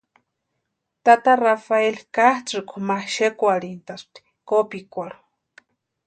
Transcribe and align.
Tata 1.05 1.33
Rafeli 1.43 2.01
katsʼïkwa 2.15 2.77
ma 2.87 2.97
xekwarhintʼaspti 3.13 4.19
kopikwarhu. 4.47 5.21